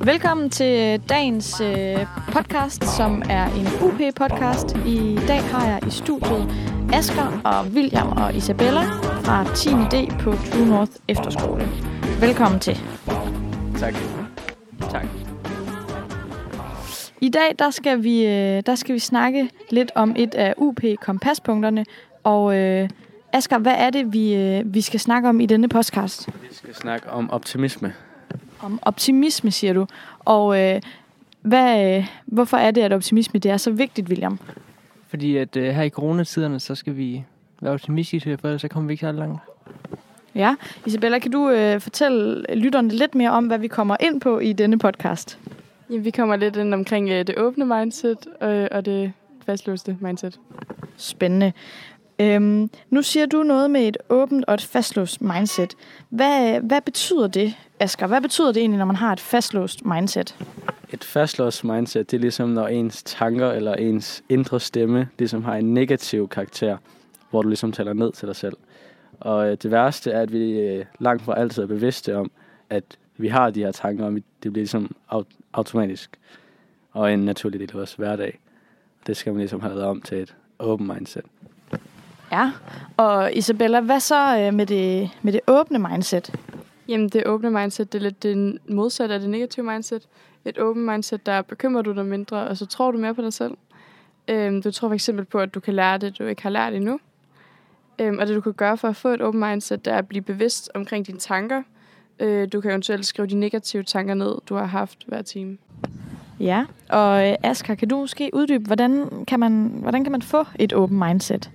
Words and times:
Velkommen 0.00 0.50
til 0.50 1.00
dagens 1.08 1.60
øh, 1.60 2.06
podcast, 2.32 2.84
som 2.84 3.22
er 3.30 3.46
en 3.46 3.66
UP-podcast. 3.66 4.88
I 4.88 5.18
dag 5.28 5.42
har 5.42 5.66
jeg 5.66 5.86
i 5.86 5.90
studiet 5.90 6.48
Asger 6.92 7.40
og 7.44 7.66
William 7.66 8.08
og 8.08 8.34
Isabella 8.34 8.82
fra 9.24 9.54
10. 9.54 9.68
D 9.68 10.10
på 10.20 10.32
True 10.32 10.66
North 10.66 10.92
Efterskole. 11.08 11.68
Velkommen 12.20 12.60
til. 12.60 12.78
Tak. 13.78 13.94
Tak. 14.90 15.06
I 17.20 17.28
dag 17.28 17.54
der 17.58 17.70
skal 17.70 18.02
vi 18.02 18.26
øh, 18.26 18.62
der 18.66 18.74
skal 18.74 18.94
vi 18.94 18.98
snakke 18.98 19.50
lidt 19.70 19.92
om 19.94 20.14
et 20.18 20.34
af 20.34 20.54
UP 20.56 20.80
kompasspunkterne 21.00 21.84
og 22.24 22.56
øh, 22.56 22.88
Asger, 23.32 23.58
hvad 23.58 23.74
er 23.78 23.90
det 23.90 24.12
vi 24.12 24.34
øh, 24.34 24.74
vi 24.74 24.80
skal 24.80 25.00
snakke 25.00 25.28
om 25.28 25.40
i 25.40 25.46
denne 25.46 25.68
podcast? 25.68 26.28
Vi 26.42 26.54
skal 26.54 26.74
snakke 26.74 27.10
om 27.10 27.30
optimisme. 27.30 27.92
Om 28.62 28.78
optimisme 28.82 29.50
siger 29.50 29.72
du. 29.72 29.86
Og 30.18 30.60
øh, 30.60 30.80
hvad 31.42 31.96
øh, 31.98 32.06
hvorfor 32.26 32.56
er 32.56 32.70
det 32.70 32.80
at 32.80 32.92
optimisme 32.92 33.40
det 33.40 33.50
er 33.50 33.56
så 33.56 33.70
vigtigt, 33.70 34.08
William? 34.08 34.38
Fordi 35.08 35.36
at 35.36 35.56
øh, 35.56 35.74
her 35.74 35.82
i 35.82 35.88
coronatiderne, 35.88 36.60
så 36.60 36.74
skal 36.74 36.96
vi 36.96 37.24
være 37.60 37.72
optimistiske, 37.72 38.38
for 38.38 38.48
ellers 38.48 38.60
så 38.60 38.68
kommer 38.68 38.86
vi 38.88 38.92
ikke 38.92 39.00
så 39.00 39.12
langt. 39.12 39.40
Ja, 40.34 40.54
Isabella, 40.86 41.18
kan 41.18 41.30
du 41.30 41.50
øh, 41.50 41.80
fortælle 41.80 42.44
lytterne 42.54 42.88
lidt 42.88 43.14
mere 43.14 43.30
om, 43.30 43.46
hvad 43.46 43.58
vi 43.58 43.68
kommer 43.68 43.96
ind 44.00 44.20
på 44.20 44.38
i 44.38 44.52
denne 44.52 44.78
podcast? 44.78 45.38
Jamen, 45.90 46.04
vi 46.04 46.10
kommer 46.10 46.36
lidt 46.36 46.56
ind 46.56 46.74
omkring 46.74 47.10
øh, 47.10 47.26
det 47.26 47.38
åbne 47.38 47.64
mindset 47.64 48.18
øh, 48.42 48.68
og 48.70 48.86
det 48.86 49.12
fastlåste 49.46 49.96
mindset. 50.00 50.38
Spændende. 50.96 51.52
Øhm, 52.22 52.70
nu 52.90 53.02
siger 53.02 53.26
du 53.26 53.42
noget 53.42 53.70
med 53.70 53.88
et 53.88 53.96
åbent 54.08 54.44
og 54.44 54.54
et 54.54 54.62
fastlåst 54.62 55.20
mindset. 55.20 55.74
Hvad, 56.08 56.60
hvad 56.60 56.80
betyder 56.80 57.26
det, 57.26 57.54
Asger? 57.80 58.06
Hvad 58.06 58.20
betyder 58.20 58.52
det 58.52 58.60
egentlig, 58.60 58.78
når 58.78 58.84
man 58.84 58.96
har 58.96 59.12
et 59.12 59.20
fastlåst 59.20 59.84
mindset? 59.84 60.36
Et 60.92 61.04
fastlåst 61.04 61.64
mindset, 61.64 62.10
det 62.10 62.16
er 62.16 62.20
ligesom, 62.20 62.48
når 62.48 62.68
ens 62.68 63.02
tanker 63.02 63.50
eller 63.50 63.74
ens 63.74 64.22
indre 64.28 64.60
stemme 64.60 65.08
ligesom 65.18 65.44
har 65.44 65.56
en 65.56 65.74
negativ 65.74 66.28
karakter, 66.28 66.76
hvor 67.30 67.42
du 67.42 67.48
ligesom 67.48 67.72
taler 67.72 67.92
ned 67.92 68.12
til 68.12 68.28
dig 68.28 68.36
selv. 68.36 68.56
Og 69.20 69.50
øh, 69.50 69.56
det 69.62 69.70
værste 69.70 70.10
er, 70.10 70.20
at 70.20 70.32
vi 70.32 70.50
øh, 70.58 70.84
langt 71.00 71.22
fra 71.22 71.38
altid 71.38 71.62
er 71.62 71.66
bevidste 71.66 72.16
om, 72.16 72.30
at 72.70 72.84
vi 73.16 73.28
har 73.28 73.50
de 73.50 73.60
her 73.60 73.72
tanker, 73.72 74.04
og 74.04 74.12
det 74.12 74.22
bliver 74.40 74.54
ligesom 74.54 74.96
automatisk 75.52 76.18
og 76.92 77.12
en 77.12 77.18
naturlig 77.18 77.60
del 77.60 77.70
af 77.70 77.74
vores 77.74 77.94
hverdag. 77.94 78.38
Det 79.06 79.16
skal 79.16 79.32
man 79.32 79.40
ligesom 79.40 79.60
have 79.60 79.74
lavet 79.74 79.84
om 79.84 80.00
til 80.00 80.18
et 80.18 80.34
open 80.58 80.86
mindset. 80.86 81.24
Ja, 82.32 82.52
og 82.96 83.32
Isabella, 83.32 83.80
hvad 83.80 84.00
så 84.00 84.38
øh, 84.38 84.54
med 84.54 84.66
det, 84.66 85.10
med 85.22 85.32
det 85.32 85.40
åbne 85.46 85.78
mindset? 85.78 86.34
Jamen, 86.88 87.08
det 87.08 87.26
åbne 87.26 87.50
mindset, 87.50 87.92
det 87.92 87.98
er 87.98 88.02
lidt 88.02 88.22
det 88.22 88.58
modsatte 88.68 89.14
af 89.14 89.20
det 89.20 89.30
negative 89.30 89.66
mindset. 89.66 90.08
Et 90.44 90.58
åbent 90.58 90.86
mindset, 90.86 91.26
der 91.26 91.42
bekymrer 91.42 91.82
du 91.82 91.92
dig 91.92 92.06
mindre, 92.06 92.36
og 92.36 92.56
så 92.56 92.66
tror 92.66 92.90
du 92.90 92.98
mere 92.98 93.14
på 93.14 93.22
dig 93.22 93.32
selv. 93.32 93.56
Øhm, 94.28 94.62
du 94.62 94.70
tror 94.70 94.88
for 94.88 94.94
eksempel 94.94 95.24
på, 95.24 95.38
at 95.38 95.54
du 95.54 95.60
kan 95.60 95.74
lære 95.74 95.98
det, 95.98 96.18
du 96.18 96.24
ikke 96.24 96.42
har 96.42 96.50
lært 96.50 96.74
endnu. 96.74 97.00
Øhm, 97.98 98.18
og 98.18 98.26
det 98.26 98.36
du 98.36 98.40
kan 98.40 98.52
gøre 98.52 98.76
for 98.76 98.88
at 98.88 98.96
få 98.96 99.08
et 99.08 99.22
åbent 99.22 99.48
mindset, 99.48 99.84
det 99.84 99.92
er 99.92 99.98
at 99.98 100.08
blive 100.08 100.22
bevidst 100.22 100.70
omkring 100.74 101.06
dine 101.06 101.18
tanker. 101.18 101.62
Øh, 102.20 102.48
du 102.52 102.60
kan 102.60 102.70
eventuelt 102.70 103.06
skrive 103.06 103.26
de 103.26 103.34
negative 103.34 103.82
tanker 103.82 104.14
ned, 104.14 104.34
du 104.48 104.54
har 104.54 104.66
haft 104.66 104.98
hver 105.06 105.22
time. 105.22 105.58
Ja, 106.40 106.64
og 106.88 107.28
øh, 107.28 107.34
Asger, 107.42 107.74
kan 107.74 107.88
du 107.88 107.96
måske 107.96 108.30
uddybe, 108.32 108.64
hvordan 108.66 109.08
kan 109.28 109.40
man, 109.40 109.72
hvordan 109.80 110.04
kan 110.04 110.12
man 110.12 110.22
få 110.22 110.44
et 110.58 110.72
åbent 110.72 110.98
mindset? 111.06 111.50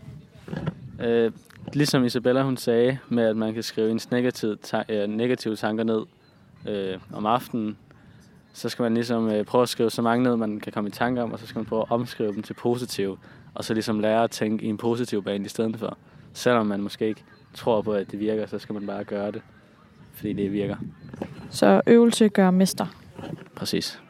Øh, 1.00 1.32
ligesom 1.74 2.04
Isabella 2.06 2.44
hun 2.44 2.58
sagde, 2.58 2.98
med 3.10 3.24
at 3.26 3.38
man 3.38 3.54
kan 3.54 3.64
skrive 3.64 3.92
ens 3.92 4.12
negative, 4.12 4.56
ta- 4.56 4.84
øh, 4.90 5.10
negative 5.10 5.56
tanker 5.56 5.84
ned 5.84 6.06
øh, 6.68 7.00
om 7.14 7.26
aftenen, 7.26 7.78
så 8.54 8.70
skal 8.70 8.84
man 8.84 8.94
ligesom 8.94 9.30
øh, 9.30 9.46
prøve 9.46 9.62
at 9.62 9.70
skrive 9.70 9.90
så 9.90 10.02
mange 10.02 10.24
ned, 10.24 10.36
man 10.36 10.60
kan 10.60 10.74
komme 10.74 10.88
i 10.88 10.92
tanke 10.92 11.22
om, 11.22 11.32
og 11.32 11.40
så 11.40 11.48
skal 11.48 11.60
man 11.60 11.66
prøve 11.66 11.82
at 11.82 11.92
omskrive 11.92 12.34
dem 12.34 12.44
til 12.44 12.54
positive, 12.54 13.18
og 13.54 13.64
så 13.64 13.74
ligesom 13.74 14.00
lære 14.00 14.24
at 14.24 14.32
tænke 14.32 14.66
i 14.66 14.70
en 14.70 14.78
positiv 14.78 15.24
bane 15.24 15.46
i 15.46 15.50
stedet 15.50 15.80
for. 15.80 15.98
Selvom 16.34 16.66
man 16.66 16.82
måske 16.82 17.08
ikke 17.08 17.24
tror 17.54 17.82
på, 17.82 17.92
at 17.92 18.12
det 18.12 18.20
virker, 18.20 18.46
så 18.46 18.60
skal 18.60 18.74
man 18.74 18.86
bare 18.86 19.04
gøre 19.04 19.32
det, 19.32 19.42
fordi 20.14 20.34
det 20.34 20.52
virker. 20.52 20.76
Så 21.50 21.82
øvelse 21.88 22.30
gør 22.30 22.52
mester. 22.52 22.86
Præcis. 23.56 24.02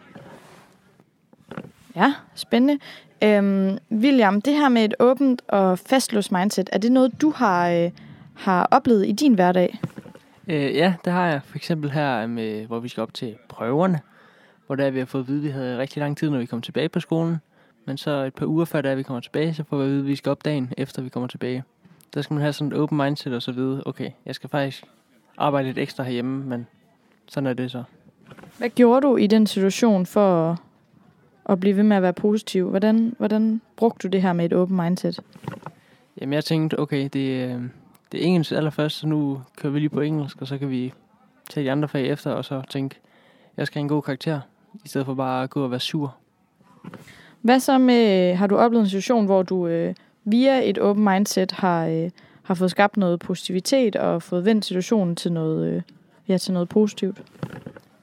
Ja, 1.96 2.14
spændende. 2.36 2.80
Øhm, 3.24 3.78
William, 3.92 4.42
det 4.42 4.54
her 4.54 4.70
med 4.70 4.86
et 4.86 4.94
åbent 5.00 5.42
og 5.48 5.80
fastlåst 5.80 6.32
mindset, 6.32 6.70
er 6.74 6.78
det 6.78 6.92
noget, 6.92 7.22
du 7.22 7.32
har, 7.32 7.70
øh, 7.70 7.92
har 8.34 8.68
oplevet 8.72 9.08
i 9.08 9.12
din 9.12 9.34
hverdag? 9.34 9.80
Øh, 10.48 10.76
ja, 10.76 10.94
det 11.06 11.14
har 11.14 11.28
jeg. 11.28 11.42
For 11.46 11.56
eksempel 11.56 11.92
her, 11.92 12.28
med, 12.28 12.66
hvor 12.66 12.80
vi 12.80 12.88
skal 12.88 13.02
op 13.02 13.14
til 13.14 13.36
prøverne. 13.50 14.00
Hvor 14.68 14.76
der 14.76 14.90
vi 14.90 15.00
har 15.00 15.06
fået 15.06 15.22
at 15.22 15.28
vide, 15.28 15.38
at 15.38 15.44
vi 15.44 15.50
havde 15.50 15.78
rigtig 15.78 16.00
lang 16.00 16.18
tid, 16.18 16.30
når 16.30 16.38
vi 16.38 16.46
kom 16.46 16.62
tilbage 16.62 16.90
på 16.90 17.00
skolen. 17.00 17.38
Men 17.86 17.98
så 17.98 18.12
et 18.12 18.34
par 18.34 18.46
uger 18.46 18.66
før, 18.66 18.82
da 18.82 18.94
vi 18.94 19.04
kommer 19.04 19.22
tilbage, 19.22 19.54
så 19.54 19.64
får 19.70 19.78
vi 19.78 19.84
at 19.84 19.90
vide, 19.90 20.00
at 20.00 20.08
vi 20.08 20.16
skal 20.16 20.30
op 20.30 20.46
dagen, 20.46 20.74
efter 20.78 21.02
vi 21.02 21.10
kommer 21.10 21.28
tilbage. 21.28 21.64
Der 22.14 22.22
skal 22.22 22.34
man 22.34 22.42
have 22.42 22.54
sådan 22.54 22.74
et 22.74 22.80
open 22.80 22.98
mindset 22.98 23.34
og 23.34 23.42
så 23.42 23.52
vide, 23.52 23.84
okay, 23.86 24.12
jeg 24.26 24.36
skal 24.36 24.50
faktisk 24.50 24.84
arbejde 25.38 25.68
lidt 25.68 25.78
ekstra 25.78 26.04
herhjemme, 26.04 26.46
men 26.46 26.68
sådan 27.28 27.48
er 27.48 27.54
det 27.54 27.72
så. 27.72 27.84
Hvad 28.58 28.70
gjorde 28.70 29.08
du 29.08 29.18
i 29.18 29.28
den 29.28 29.48
situation 29.48 30.06
for 30.06 30.60
at 31.50 31.60
blive 31.60 31.76
ved 31.76 31.84
med 31.84 31.98
at 31.98 32.04
være 32.04 32.14
positiv? 32.14 32.70
Hvordan, 32.70 33.16
hvordan 33.18 33.62
brugte 33.76 34.08
du 34.08 34.12
det 34.12 34.22
her 34.22 34.34
med 34.34 34.46
et 34.46 34.54
åbent 34.54 34.84
mindset? 34.84 35.20
Jamen 36.22 36.34
jeg 36.34 36.46
tænkte, 36.46 36.80
okay, 36.80 37.10
det, 37.14 37.50
øh, 37.50 37.62
det 38.12 38.22
er 38.22 38.26
engelsk 38.26 38.52
allerførst, 38.52 38.96
så 38.96 39.08
nu 39.08 39.42
kører 39.58 39.74
vi 39.74 39.80
lige 39.80 39.90
på 39.90 40.02
engelsk, 40.02 40.42
og 40.42 40.48
så 40.48 40.58
kan 40.58 40.70
vi 40.70 40.94
tage 41.50 41.64
de 41.64 41.72
andre 41.72 41.88
fag 41.88 42.08
efter, 42.08 42.32
og 42.32 42.46
så 42.46 42.62
tænke, 42.70 42.96
jeg 43.58 43.68
skal 43.68 43.80
have 43.80 43.84
en 43.84 43.90
god 43.90 44.02
karakter, 44.02 44.40
i 44.86 44.88
stedet 44.88 45.06
for 45.06 45.14
bare 45.14 45.44
at 45.44 45.50
gå 45.50 45.64
og 45.64 45.72
være 45.72 45.80
sur. 45.80 46.16
Hvad 47.42 47.60
så 47.60 47.78
med, 47.78 48.36
har 48.36 48.48
du 48.48 48.58
oplevet 48.58 48.84
en 48.84 48.90
situation, 48.90 49.26
hvor 49.26 49.44
du 49.44 49.68
øh, 49.68 49.96
via 50.26 50.70
et 50.70 50.80
åbent 50.80 51.06
mindset 51.12 51.52
har, 51.52 51.86
øh, 51.86 52.10
har 52.44 52.54
fået 52.54 52.72
skabt 52.72 52.98
noget 52.98 53.20
positivitet 53.20 53.96
og 53.96 54.22
fået 54.22 54.46
vendt 54.46 54.66
situationen 54.66 55.16
til 55.16 55.32
noget, 55.32 55.74
øh, 55.74 55.82
ja, 56.28 56.38
til 56.38 56.54
noget 56.54 56.70
positivt? 56.70 57.24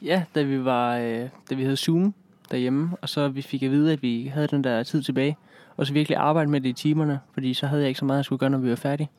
Ja, 0.03 0.22
da 0.34 0.43
vi 0.43 0.65
var, 0.65 0.97
øh, 0.97 1.28
da 1.50 1.55
vi 1.55 1.62
havde 1.62 1.76
Zoom 1.76 2.15
derhjemme, 2.50 2.91
og 3.00 3.09
så 3.09 3.28
vi 3.28 3.43
fik 3.43 3.62
at 3.62 3.71
vide, 3.71 3.93
at 3.93 4.03
vi 4.03 4.31
havde 4.34 4.47
den 4.47 4.65
der 4.65 4.82
tid 4.82 5.03
tilbage, 5.03 5.37
og 5.77 5.87
så 5.87 5.93
virkelig 5.93 6.19
arbejde 6.19 6.50
med 6.50 6.60
det 6.60 6.69
i 6.69 6.72
timerne, 6.72 7.21
fordi 7.32 7.55
så 7.55 7.66
havde 7.66 7.82
jeg 7.82 7.88
ikke 7.88 7.99
så 7.99 8.05
meget, 8.05 8.16
jeg 8.16 8.25
skulle 8.25 8.38
gøre, 8.38 8.50
når 8.50 8.59
vi 8.59 8.71
var 8.71 8.77
færdige. 8.77 9.10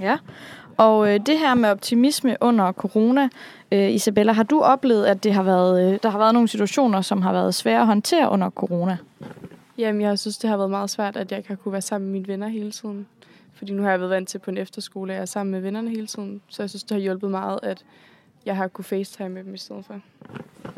Ja, 0.00 0.18
og 0.76 1.14
øh, 1.14 1.20
det 1.26 1.38
her 1.38 1.54
med 1.54 1.70
optimisme 1.70 2.36
under 2.40 2.72
corona, 2.72 3.28
øh, 3.72 3.90
Isabella, 3.90 4.32
har 4.32 4.42
du 4.42 4.60
oplevet, 4.60 5.06
at 5.06 5.24
det 5.24 5.34
har 5.34 5.42
været, 5.42 5.92
øh, 5.92 5.98
der 6.02 6.10
har 6.10 6.18
været 6.18 6.34
nogle 6.34 6.48
situationer, 6.48 7.00
som 7.00 7.22
har 7.22 7.32
været 7.32 7.54
svære 7.54 7.80
at 7.80 7.86
håndtere 7.86 8.30
under 8.30 8.50
corona? 8.50 8.96
Jamen, 9.78 10.00
jeg 10.00 10.18
synes, 10.18 10.38
det 10.38 10.50
har 10.50 10.56
været 10.56 10.70
meget 10.70 10.90
svært, 10.90 11.16
at 11.16 11.30
jeg 11.30 11.38
ikke 11.38 11.48
har 11.48 11.56
kunne 11.56 11.72
være 11.72 11.82
sammen 11.82 12.10
med 12.10 12.12
mine 12.12 12.28
venner 12.28 12.48
hele 12.48 12.70
tiden. 12.70 13.06
Fordi 13.54 13.72
nu 13.72 13.82
har 13.82 13.90
jeg 13.90 14.00
været 14.00 14.10
vant 14.10 14.28
til 14.28 14.38
på 14.38 14.50
en 14.50 14.58
efterskole, 14.58 15.12
at 15.12 15.16
jeg 15.16 15.22
er 15.22 15.26
sammen 15.26 15.52
med 15.52 15.60
vennerne 15.60 15.90
hele 15.90 16.06
tiden. 16.06 16.40
Så 16.48 16.62
jeg 16.62 16.70
synes, 16.70 16.82
det 16.82 16.90
har 16.90 16.98
hjulpet 16.98 17.30
meget, 17.30 17.58
at 17.62 17.84
jeg 18.46 18.56
har 18.56 18.68
kunne 18.68 18.84
facetime 18.84 19.28
med 19.28 19.44
dem 19.44 19.54
i 19.54 19.58
stedet 19.58 19.84
for. 19.84 20.00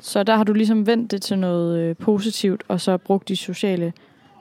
Så 0.05 0.23
der 0.23 0.37
har 0.37 0.45
du 0.45 0.53
ligesom 0.53 0.87
vendt 0.87 1.11
det 1.11 1.23
til 1.23 1.39
noget 1.39 1.81
øh, 1.81 1.97
positivt, 1.97 2.63
og 2.69 2.81
så 2.81 2.97
brugt 2.97 3.29
de 3.29 3.37
sociale 3.37 3.93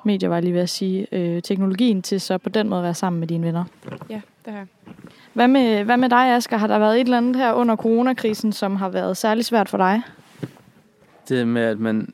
medier, 0.05 0.29
var 0.29 0.35
jeg 0.35 0.43
lige 0.43 0.53
ved 0.53 0.61
at 0.61 0.69
sige, 0.69 1.07
øh, 1.11 1.41
teknologien 1.41 2.01
til 2.01 2.21
så 2.21 2.37
på 2.37 2.49
den 2.49 2.69
måde 2.69 2.83
være 2.83 2.93
sammen 2.93 3.19
med 3.19 3.27
dine 3.27 3.45
venner. 3.45 3.63
Ja, 4.09 4.21
det 4.45 4.53
har 4.53 4.59
jeg. 4.59 4.67
Hvad 5.33 5.47
med, 5.47 5.83
hvad 5.83 5.97
med 5.97 6.09
dig, 6.09 6.35
Asger? 6.35 6.57
Har 6.57 6.67
der 6.67 6.79
været 6.79 6.95
et 6.95 7.03
eller 7.03 7.17
andet 7.17 7.35
her 7.35 7.53
under 7.53 7.75
coronakrisen, 7.75 8.51
som 8.51 8.75
har 8.75 8.89
været 8.89 9.17
særlig 9.17 9.45
svært 9.45 9.69
for 9.69 9.77
dig? 9.77 10.01
Det 11.29 11.47
med, 11.47 11.61
at 11.61 11.79
man 11.79 12.13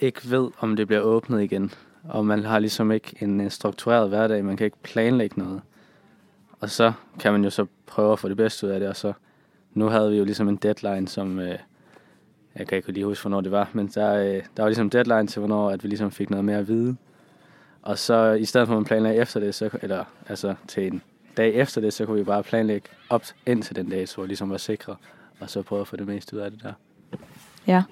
ikke 0.00 0.20
ved, 0.30 0.50
om 0.58 0.76
det 0.76 0.86
bliver 0.86 1.02
åbnet 1.02 1.42
igen. 1.42 1.72
Og 2.08 2.26
man 2.26 2.44
har 2.44 2.58
ligesom 2.58 2.92
ikke 2.92 3.16
en 3.20 3.40
øh, 3.40 3.50
struktureret 3.50 4.08
hverdag. 4.08 4.44
Man 4.44 4.56
kan 4.56 4.64
ikke 4.64 4.82
planlægge 4.82 5.38
noget. 5.38 5.60
Og 6.60 6.70
så 6.70 6.92
kan 7.18 7.32
man 7.32 7.44
jo 7.44 7.50
så 7.50 7.66
prøve 7.86 8.12
at 8.12 8.18
få 8.18 8.28
det 8.28 8.36
bedste 8.36 8.66
ud 8.66 8.72
af 8.72 8.80
det. 8.80 8.88
Og 8.88 8.96
så 8.96 9.12
nu 9.74 9.86
havde 9.86 10.10
vi 10.10 10.16
jo 10.16 10.24
ligesom 10.24 10.48
en 10.48 10.56
deadline, 10.56 11.08
som... 11.08 11.38
Øh, 11.38 11.58
jeg 12.56 12.66
kan 12.66 12.76
ikke 12.76 12.92
lige 12.92 13.06
huske, 13.06 13.22
hvornår 13.22 13.40
det 13.40 13.52
var. 13.52 13.70
Men 13.72 13.86
der, 13.86 14.14
øh, 14.14 14.42
der 14.56 14.62
var 14.62 14.68
ligesom 14.68 14.90
deadline 14.90 15.26
til, 15.26 15.38
hvornår 15.38 15.70
at 15.70 15.82
vi 15.82 15.88
ligesom 15.88 16.10
fik 16.10 16.30
noget 16.30 16.44
mere 16.44 16.58
at 16.58 16.68
vide. 16.68 16.96
Og 17.82 17.98
så 17.98 18.32
i 18.32 18.44
stedet 18.44 18.66
for 18.66 18.74
at 18.74 18.78
man 18.78 18.84
planlægger 18.84 19.22
efter 19.22 19.40
det, 19.40 19.54
så, 19.54 19.70
eller 19.82 20.04
altså 20.28 20.54
til 20.68 20.86
en 20.86 21.02
dag 21.36 21.54
efter 21.54 21.80
det, 21.80 21.92
så 21.92 22.06
kunne 22.06 22.18
vi 22.18 22.24
bare 22.24 22.42
planlægge 22.42 22.88
op 23.10 23.24
ind 23.46 23.62
til 23.62 23.76
den 23.76 23.90
dag, 23.90 24.08
så 24.08 24.20
vi 24.20 24.26
ligesom 24.26 24.50
var 24.50 24.56
sikre. 24.56 24.96
Og 25.40 25.50
så 25.50 25.62
prøve 25.62 25.80
at 25.80 25.88
få 25.88 25.96
det 25.96 26.06
meste 26.06 26.36
ud 26.36 26.40
af 26.40 26.50
det 26.50 26.62
der. 26.62 26.72
Ja, 27.66 27.82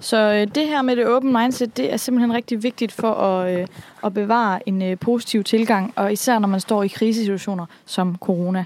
så 0.00 0.16
øh, 0.16 0.54
det 0.54 0.68
her 0.68 0.82
med 0.82 0.96
det 0.96 1.06
åbne 1.06 1.32
mindset, 1.32 1.76
det 1.76 1.92
er 1.92 1.96
simpelthen 1.96 2.34
rigtig 2.34 2.62
vigtigt 2.62 2.92
for 2.92 3.14
at, 3.14 3.60
øh, 3.60 3.66
at 4.04 4.14
bevare 4.14 4.68
en 4.68 4.82
øh, 4.82 4.98
positiv 4.98 5.44
tilgang, 5.44 5.92
og 5.96 6.12
især 6.12 6.38
når 6.38 6.48
man 6.48 6.60
står 6.60 6.82
i 6.82 6.88
krisesituationer 6.88 7.66
som 7.84 8.16
corona. 8.20 8.64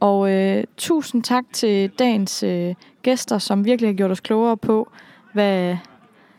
Og 0.00 0.30
øh, 0.30 0.64
tusind 0.76 1.22
tak 1.22 1.44
til 1.52 1.90
dagens 1.98 2.42
øh, 2.42 2.74
gæster, 3.02 3.38
som 3.38 3.64
virkelig 3.64 3.88
har 3.88 3.94
gjort 3.94 4.10
os 4.10 4.20
klogere 4.20 4.56
på, 4.56 4.90
hvad, 5.32 5.76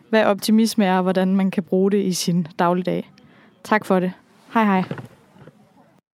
hvad 0.10 0.26
optimisme 0.26 0.86
er, 0.86 0.98
og 0.98 1.04
hvordan 1.04 1.36
man 1.36 1.52
kan 1.52 1.64
bruge 1.64 1.92
det 1.92 2.04
i 2.04 2.14
sin 2.14 2.48
dagligdag. 2.60 3.12
Tak 3.64 3.86
for 3.86 4.00
det. 4.00 4.12
Hej 4.54 4.66
hej. 4.66 4.84